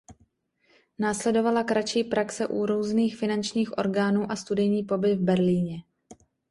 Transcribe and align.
Následovala 0.99 1.63
kratší 1.63 2.03
praxe 2.03 2.47
u 2.47 2.65
různých 2.65 3.17
finančních 3.17 3.77
orgánů 3.77 4.31
a 4.31 4.35
studijní 4.35 4.83
pobyt 4.83 5.15
v 5.15 5.19
Berlíně. 5.23 5.83